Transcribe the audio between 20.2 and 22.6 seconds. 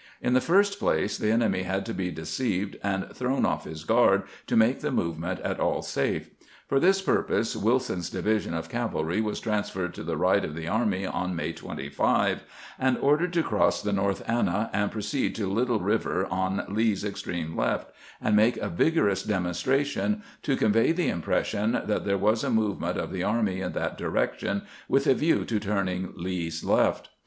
to convey the impression that there was a